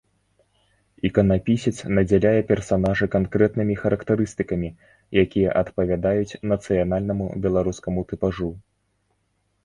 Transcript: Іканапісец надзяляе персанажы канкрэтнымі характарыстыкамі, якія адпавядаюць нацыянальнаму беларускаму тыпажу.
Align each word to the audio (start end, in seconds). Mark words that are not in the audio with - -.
Іканапісец 1.07 1.73
надзяляе 1.97 2.39
персанажы 2.51 3.05
канкрэтнымі 3.15 3.75
характарыстыкамі, 3.81 4.69
якія 5.23 5.49
адпавядаюць 5.61 6.37
нацыянальнаму 6.53 7.27
беларускаму 7.45 8.05
тыпажу. 8.13 8.49